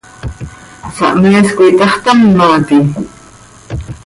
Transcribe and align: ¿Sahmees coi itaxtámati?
¿Sahmees 0.97 1.49
coi 1.57 1.69
itaxtámati? 1.71 2.77